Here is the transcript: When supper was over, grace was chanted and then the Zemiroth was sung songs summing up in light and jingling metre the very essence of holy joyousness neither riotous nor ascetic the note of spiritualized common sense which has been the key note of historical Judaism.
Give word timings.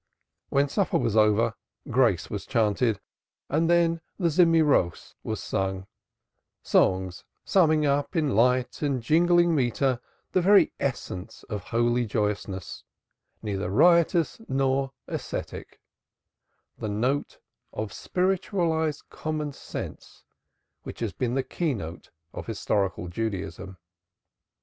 When 0.49 0.67
supper 0.67 0.97
was 0.97 1.15
over, 1.15 1.53
grace 1.91 2.27
was 2.31 2.47
chanted 2.47 2.99
and 3.49 3.69
then 3.69 4.01
the 4.17 4.31
Zemiroth 4.31 5.13
was 5.21 5.43
sung 5.43 5.85
songs 6.63 7.23
summing 7.45 7.85
up 7.85 8.15
in 8.15 8.35
light 8.35 8.81
and 8.81 9.03
jingling 9.03 9.53
metre 9.53 9.99
the 10.31 10.41
very 10.41 10.73
essence 10.79 11.43
of 11.51 11.65
holy 11.65 12.07
joyousness 12.07 12.83
neither 13.43 13.69
riotous 13.69 14.41
nor 14.47 14.91
ascetic 15.05 15.79
the 16.79 16.89
note 16.89 17.37
of 17.71 17.93
spiritualized 17.93 19.03
common 19.11 19.53
sense 19.53 20.23
which 20.81 20.99
has 21.01 21.13
been 21.13 21.35
the 21.35 21.43
key 21.43 21.75
note 21.75 22.09
of 22.33 22.47
historical 22.47 23.07
Judaism. 23.07 23.77